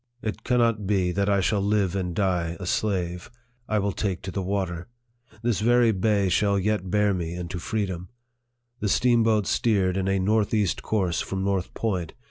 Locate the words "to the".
4.23-4.41